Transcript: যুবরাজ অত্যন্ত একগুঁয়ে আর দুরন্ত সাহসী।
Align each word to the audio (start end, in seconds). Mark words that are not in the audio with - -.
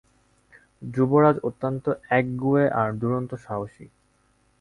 যুবরাজ 0.81 1.37
অত্যন্ত 1.39 1.85
একগুঁয়ে 2.09 2.65
আর 2.71 2.89
দুরন্ত 2.93 3.31
সাহসী। 3.35 3.85